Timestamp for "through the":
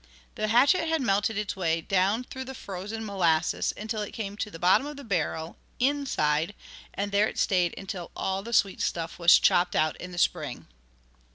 2.23-2.55